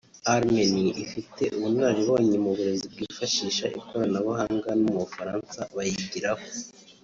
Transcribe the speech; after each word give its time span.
Armenié 0.33 0.89
ifite 1.03 1.43
ubunanaribonye 1.55 2.35
mu 2.43 2.51
burezi 2.57 2.85
bwifashisha 2.93 3.65
ikoranabuhanga 3.77 4.69
no 4.79 4.87
mu 4.93 4.99
Bufaransa 5.03 5.59
bayigiraho 5.75 6.43